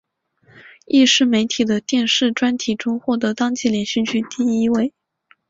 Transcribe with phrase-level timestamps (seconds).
[0.87, 4.95] 亦于媒体的电视专题中获得当季连续剧第一位。